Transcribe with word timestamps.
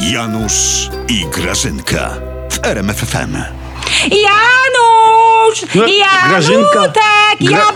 Janusz 0.00 0.88
i 1.08 1.26
Grażynka 1.26 2.10
w 2.50 2.66
RMFFM. 2.66 3.36
Janusz! 4.10 5.74
No, 5.74 5.86
Janutek! 5.86 6.28
Grażynka. 6.28 6.80
Gra- 7.40 7.72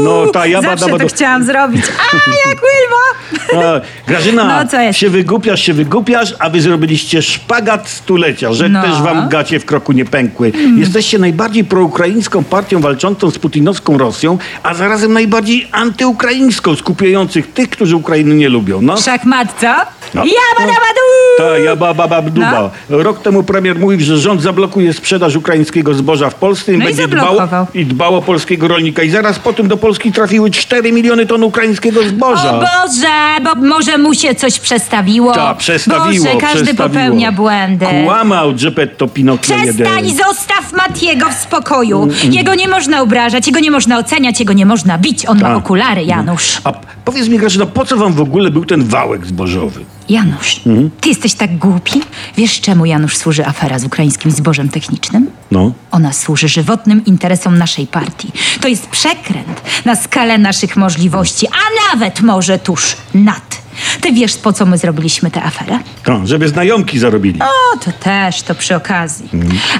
No, 0.00 0.26
ta 0.26 0.32
Zawsze 0.32 0.50
jabadabadu. 0.50 0.98
to 0.98 1.14
chciałam 1.14 1.44
zrobić. 1.44 1.84
A, 1.84 2.16
jak 2.48 2.58
Wilma! 2.58 3.80
Grażyna, 4.06 4.62
No, 4.62 4.68
co 4.68 4.80
jest? 4.80 4.98
się 4.98 5.10
wygłupiasz, 5.10 5.62
się 5.62 5.72
wygłupiasz, 5.72 6.34
a 6.38 6.50
wy 6.50 6.60
zrobiliście 6.60 7.22
szpagat 7.22 7.88
stulecia, 7.88 8.52
że 8.52 8.68
No. 8.68 8.82
też 8.82 9.02
wam 9.02 9.28
gacie 9.28 9.60
w 9.60 9.64
kroku 9.64 9.92
nie 9.92 10.04
pękły. 10.04 10.52
Jesteście 10.76 11.18
najbardziej 11.18 11.64
proukraińską 11.64 12.44
partią 12.44 12.80
walczącą 12.80 13.30
z 13.30 13.38
putinowską 13.38 13.98
Rosją, 13.98 14.38
a 14.62 14.74
zarazem 14.74 15.12
najbardziej 15.12 15.68
antyukraińską, 15.72 16.76
skupiających 16.76 17.52
tych, 17.52 17.70
którzy 17.70 17.96
Ukrainy 17.96 18.34
nie 18.34 18.48
lubią. 18.48 18.82
No. 18.82 18.96
Szachmat, 18.96 19.48
co? 19.60 19.66
No. 20.14 20.22
Jabadabadu! 20.24 21.00
Ta 21.38 21.58
ja 21.58 21.76
baba 21.76 22.08
babduba. 22.08 22.70
No. 22.90 23.02
Rok 23.02 23.22
temu 23.22 23.42
premier 23.42 23.78
mówił, 23.78 24.00
że 24.00 24.18
rząd 24.18 24.42
zablokuje 24.42 24.92
sprzedaż 24.92 25.36
ukraińskiego 25.36 25.94
zboża 25.94 26.30
w 26.30 26.34
Polsce 26.34 26.72
i 26.74 26.78
No 26.78 26.84
i 26.84 26.86
będzie 26.86 27.08
dbał, 27.08 27.24
zablokował. 27.24 27.66
i 27.74 27.86
dbał 27.86 28.16
o 28.16 28.22
polskiego 28.22 28.68
rolnika. 28.68 29.02
I 29.02 29.10
zaraz 29.10 29.38
po 29.38 29.52
tym 29.52 29.59
do 29.68 29.76
Polski 29.76 30.12
trafiły 30.12 30.50
4 30.50 30.92
miliony 30.92 31.26
ton 31.26 31.42
ukraińskiego 31.42 32.02
zboża. 32.08 32.50
O 32.50 32.60
Boże, 32.60 33.08
bo 33.44 33.54
może 33.68 33.98
mu 33.98 34.14
się 34.14 34.34
coś 34.34 34.58
przestawiło. 34.60 35.34
Ta, 35.34 35.54
przestawiło, 35.54 36.24
Boże, 36.24 36.36
każdy 36.40 36.64
przestawiło. 36.64 36.88
popełnia 36.88 37.32
błędy. 37.32 37.86
Kłamał 38.04 38.52
Geppetto 38.54 39.08
Pinocchio 39.08 39.54
Przestań, 39.56 40.08
jeden. 40.08 40.24
zostaw 40.26 40.72
Matiego 40.72 41.28
w 41.30 41.34
spokoju. 41.34 42.08
Jego 42.30 42.54
nie 42.54 42.68
można 42.68 43.00
obrażać, 43.02 43.46
jego 43.46 43.60
nie 43.60 43.70
można 43.70 43.98
oceniać, 43.98 44.40
jego 44.40 44.52
nie 44.52 44.66
można 44.66 44.98
bić. 44.98 45.26
On 45.26 45.36
ma 45.40 45.48
Tak. 45.48 45.56
okulary, 45.56 46.04
Janusz. 46.04 46.58
A 46.64 46.72
powiedz 47.04 47.28
mi, 47.28 47.38
Grażyna, 47.38 47.66
po 47.66 47.84
co 47.84 47.96
wam 47.96 48.12
w 48.12 48.20
ogóle 48.20 48.50
był 48.50 48.64
ten 48.64 48.84
wałek 48.84 49.26
zbożowy? 49.26 49.80
Janusz, 50.10 50.60
Mhm. 50.66 50.90
ty 51.00 51.08
jesteś 51.08 51.34
tak 51.34 51.58
głupi? 51.58 52.00
Wiesz, 52.36 52.60
czemu 52.60 52.84
Janusz 52.86 53.16
służy 53.16 53.46
afera 53.46 53.78
z 53.78 53.84
ukraińskim 53.84 54.30
zbożem 54.30 54.68
technicznym? 54.68 55.30
No. 55.50 55.72
Ona 55.90 56.12
służy 56.12 56.48
żywotnym 56.48 57.04
interesom 57.04 57.58
naszej 57.58 57.86
partii. 57.86 58.32
To 58.60 58.68
jest 58.68 58.86
przekręt 58.88 59.62
na 59.84 59.96
skalę 59.96 60.38
naszych 60.38 60.76
możliwości, 60.76 61.46
a 61.48 61.94
nawet 61.94 62.20
może 62.20 62.58
tuż 62.58 62.96
nad. 63.14 63.60
Ty 64.00 64.12
wiesz, 64.12 64.36
po 64.36 64.52
co 64.52 64.66
my 64.66 64.78
zrobiliśmy 64.78 65.30
tę 65.30 65.42
aferę? 65.42 65.78
To, 66.04 66.26
żeby 66.26 66.48
znajomki 66.48 66.98
zarobili. 66.98 67.40
O, 67.42 67.78
to 67.84 67.92
też, 67.92 68.42
to 68.42 68.54
przy 68.54 68.76
okazji. 68.76 69.28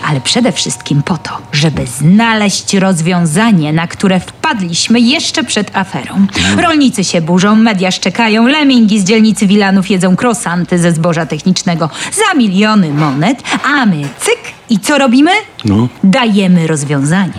Ale 0.08 0.20
przede 0.20 0.52
wszystkim 0.52 1.02
po 1.02 1.18
to, 1.18 1.30
żeby 1.52 1.86
znaleźć 1.86 2.74
rozwiązanie, 2.74 3.72
na 3.72 3.86
które 3.86 4.20
wpadliśmy 4.20 5.00
jeszcze 5.00 5.44
przed 5.44 5.76
aferą. 5.76 6.26
Rolnicy 6.58 7.04
się 7.04 7.20
burzą, 7.20 7.56
media 7.56 7.90
szczekają, 7.90 8.46
lemingi 8.46 9.00
z 9.00 9.04
dzielnicy 9.04 9.46
Wilanów 9.46 9.90
jedzą 9.90 10.16
krosanty 10.20 10.78
ze 10.78 10.92
zboża 10.92 11.26
technicznego 11.26 11.90
za 12.12 12.34
miliony 12.38 12.88
monet, 12.90 13.42
a 13.64 13.86
my 13.86 14.02
cyk 14.20 14.38
i 14.70 14.78
co 14.78 14.98
robimy? 14.98 15.30
No. 15.64 15.88
Dajemy 16.04 16.66
rozwiązanie. 16.66 17.32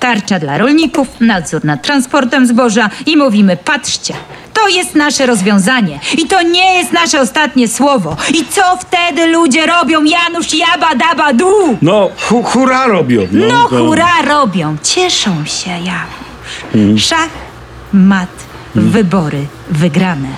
Tarcza 0.00 0.38
dla 0.38 0.58
rolników, 0.58 1.08
nadzór 1.20 1.64
nad 1.64 1.82
transportem 1.82 2.46
zboża 2.46 2.90
i 3.06 3.16
mówimy, 3.16 3.56
patrzcie, 3.56 4.14
to 4.54 4.68
jest 4.68 4.94
nasze 4.94 5.26
rozwiązanie 5.26 6.00
i 6.18 6.26
to 6.26 6.42
nie 6.42 6.74
jest 6.74 6.92
nasze 6.92 7.20
ostatnie 7.20 7.68
słowo. 7.68 8.16
I 8.34 8.44
co 8.44 8.62
wtedy 8.80 9.26
ludzie 9.26 9.66
robią, 9.66 10.04
Janusz 10.04 10.54
Jaba 10.54 10.94
Daba 10.94 11.32
Du? 11.32 11.78
No, 11.82 12.10
hu, 12.28 12.42
hura 12.42 12.86
robią. 12.86 13.20
No 13.32 13.68
to- 13.68 13.78
hurra 13.78 14.22
robią, 14.28 14.76
cieszą 14.82 15.44
się 15.44 15.70
Janusz. 15.70 17.04
Szach, 17.04 17.28
mat, 17.92 18.28
wybory 18.74 19.46
wygrane. 19.70 20.28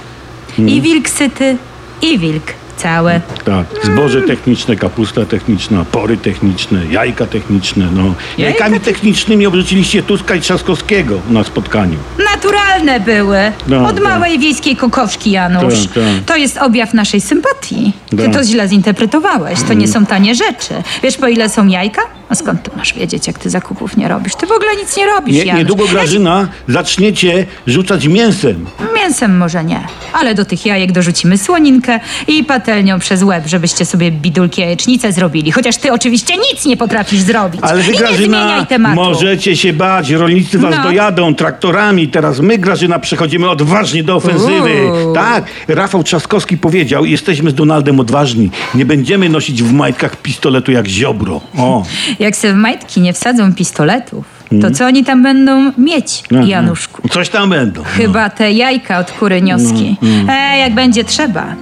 I 0.59 0.81
wilk 0.81 1.09
syty, 1.09 1.57
i 2.03 2.19
wilk 2.19 2.43
całe. 2.77 3.21
Tak, 3.45 3.67
zboże 3.85 4.23
techniczne, 4.23 4.77
kapusta 4.77 5.25
techniczna, 5.27 5.85
pory 5.85 6.17
techniczne, 6.17 6.87
jajka 6.91 7.27
techniczne, 7.27 7.89
no. 7.93 8.15
Jajkami 8.39 8.81
technicznymi 8.81 9.47
obrzuciliście 9.47 10.03
Tuska 10.03 10.35
i 10.35 10.41
Trzaskowskiego 10.41 11.21
na 11.31 11.45
spotkaniu. 11.45 11.99
Naturalne 12.35 13.01
były. 13.01 13.39
No, 13.69 13.87
Od 13.89 13.95
tak. 13.95 14.05
małej 14.05 14.39
wiejskiej 14.39 14.77
kokoszki, 14.77 15.31
Janusz. 15.31 15.75
Tak, 15.87 15.95
tak. 15.95 16.03
To 16.27 16.37
jest 16.37 16.59
objaw 16.59 16.95
naszej 16.95 17.21
sympatii. 17.21 17.93
Ty 18.11 18.17
Tak. 18.17 18.33
to 18.33 18.45
źle 18.45 18.69
zinterpretowałeś. 18.69 19.63
To 19.63 19.73
nie 19.75 19.89
są 19.89 20.07
tanie 20.07 20.35
rzeczy. 20.35 20.75
Wiesz, 21.03 21.17
po 21.17 21.29
ile 21.29 21.49
są 21.49 21.67
jajka? 21.67 22.03
A 22.33 22.35
skąd 22.35 22.63
ty 22.63 22.71
masz 22.77 22.95
wiedzieć, 22.95 23.27
jak 23.27 23.39
ty 23.39 23.51
zakupów 23.51 23.97
nie 23.97 24.09
robisz? 24.09 24.35
Ty 24.35 24.47
w 24.47 24.53
ogóle 24.53 24.77
nic 24.77 24.97
nie 24.97 25.07
robisz, 25.07 25.35
Nie, 25.37 25.45
Janusz. 25.45 25.59
niedługo, 25.59 25.85
Grażyna, 25.89 26.49
zaczniecie 26.69 27.47
rzucać 27.67 28.07
mięsem. 28.07 28.67
Mięsem 28.97 29.37
może 29.39 29.65
nie, 29.65 29.81
ale 30.13 30.35
do 30.35 30.45
tych 30.45 30.67
jajek 30.67 30.93
dorzucimy 30.93 31.39
słoninkę 31.39 32.01
i 32.29 32.45
patelnią 32.45 32.99
przez 32.99 33.23
łeb, 33.23 33.47
żebyście 33.47 33.85
sobie 33.85 34.11
bidulki 34.11 34.61
jajecznice 34.61 35.13
zrobili. 35.13 35.53
Chociaż 35.53 35.77
ty 35.77 35.93
oczywiście 35.93 36.35
nic 36.37 36.67
nie 36.67 36.77
potrafisz 36.77 37.21
zrobić. 37.21 37.61
Ale 37.65 37.83
wy, 37.83 37.91
I 37.91 37.93
nie 37.93 37.99
Grażyna, 37.99 38.67
tematu. 38.67 38.95
możecie 38.97 39.57
się 39.57 39.73
bać, 39.73 40.11
rolnicy 40.11 40.59
was 40.59 40.75
No. 40.77 40.83
dojadą 40.83 41.35
traktorami. 41.35 42.09
Teraz 42.09 42.41
my, 42.41 42.59
Grażyna, 42.59 42.99
przechodzimy 42.99 43.51
odważnie 43.51 44.05
do 44.05 44.17
ofensywy. 44.17 44.71
Uuu. 45.05 45.15
Tak, 45.15 45.45
Rafał 45.69 46.03
Trzaskowski 46.05 46.57
powiedział, 46.59 47.05
jesteśmy 47.05 47.51
z 47.51 47.55
Donaldem 47.55 48.01
odważni. 48.01 48.51
Nie 48.75 48.85
będziemy 48.87 49.29
nosić 49.29 49.63
w 49.63 49.73
majtkach 49.73 50.17
pistoletu 50.17 50.73
jak 50.73 50.87
ziobro. 50.89 51.41
O. 51.59 51.85
Jak 52.23 52.37
se 52.37 52.53
w 52.53 52.57
majtki 52.57 53.01
nie 53.01 53.13
wsadzą 53.13 53.53
pistoletów, 53.55 54.25
to 54.63 54.71
co 54.71 54.87
oni 54.87 55.05
tam 55.05 55.23
będą 55.23 55.73
mieć, 55.79 56.23
Mhm. 56.31 56.49
Januszku? 56.51 57.09
Coś 57.09 57.29
tam 57.29 57.51
będą. 57.51 57.83
Chyba 57.85 58.31
te 58.31 58.53
jajka 58.53 58.99
od 58.99 59.11
kury 59.13 59.43
nioski. 59.43 59.97
E, 60.29 60.59
jak 60.59 60.75
będzie 60.75 61.05
trzeba, 61.05 61.55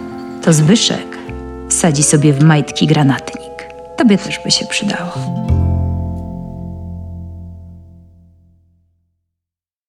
to 0.45 0.53
Zbyszek 0.53 1.19
wsadzi 1.69 2.03
sobie 2.03 2.33
w 2.33 2.43
majtki 2.45 2.87
granatnik. 2.87 3.51
Tobie 3.97 4.19
też 4.19 4.39
by 4.45 4.51
się 4.51 4.67
przydało. 4.67 5.60